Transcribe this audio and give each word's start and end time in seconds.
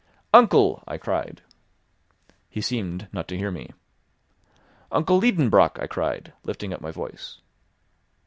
"Uncle!" 0.33 0.83
I 0.87 0.97
cried. 0.97 1.43
He 2.49 2.59
seemed 2.59 3.07
not 3.13 3.27
to 3.27 3.37
hear 3.37 3.51
me. 3.51 3.69
"Uncle 4.91 5.21
Liedenbrock!" 5.21 5.77
I 5.79 5.85
cried, 5.85 6.33
lifting 6.43 6.73
up 6.73 6.81
my 6.81 6.89
voice. 6.89 7.37